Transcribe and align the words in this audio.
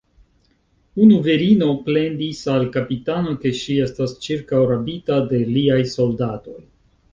Unu 1.03 1.19
virino 1.27 1.67
plendis 1.89 2.39
al 2.55 2.65
kapitano, 2.77 3.35
ke 3.45 3.53
ŝi 3.61 3.77
estas 3.85 4.17
ĉirkaŭrabita 4.27 5.21
de 5.35 5.45
liaj 5.55 5.81
soldatoj. 5.95 6.61